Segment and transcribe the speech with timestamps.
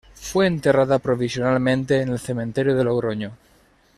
[0.15, 3.37] Fue enterrada provisionalmente en el cementerio de Logroño.